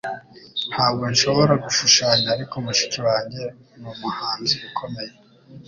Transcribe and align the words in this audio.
Ntabwo 0.71 1.03
nshobora 1.13 1.53
gushushanya, 1.63 2.27
ariko 2.35 2.55
mushiki 2.65 2.99
wanjye 3.07 3.43
numuhanzi 3.79 4.55
ukomeye. 4.69 5.13